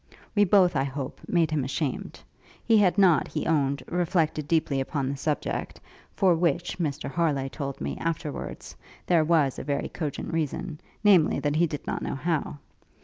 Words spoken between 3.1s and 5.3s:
he owned, reflected deeply upon the